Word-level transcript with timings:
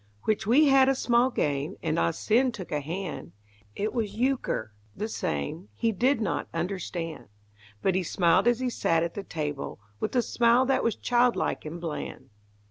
Which 0.23 0.47
we 0.47 0.65
had 0.69 0.89
a 0.89 0.95
small 0.95 1.29
game, 1.29 1.75
And 1.83 1.99
Ah 1.99 2.09
Sin 2.09 2.51
took 2.51 2.71
a 2.71 2.79
hand; 2.79 3.33
It 3.75 3.93
was 3.93 4.15
euchre 4.15 4.73
the 4.95 5.07
same 5.07 5.69
He 5.75 5.91
did 5.91 6.19
not 6.19 6.47
understand; 6.55 7.27
But 7.83 7.93
he 7.93 8.01
smiled 8.01 8.47
as 8.47 8.59
he 8.61 8.69
sat 8.71 9.03
at 9.03 9.13
the 9.13 9.21
table 9.21 9.79
With 9.99 10.13
the 10.13 10.23
smile 10.23 10.65
that 10.65 10.83
was 10.83 10.95
childlike 10.95 11.65
and 11.65 11.79
bland. 11.79 12.31